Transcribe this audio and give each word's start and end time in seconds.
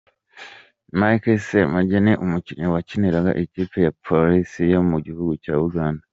Mike 0.99 1.31
Sserumagga 1.43 1.97
ni 2.05 2.13
umukinnyi 2.25 2.67
wakiniraga 2.73 3.31
ikipe 3.43 3.77
ya 3.85 3.91
Prolines 4.03 4.51
yo 4.73 4.79
mu 4.89 4.97
gihugu 5.05 5.33
cya 5.45 5.55
Uganda. 5.67 6.03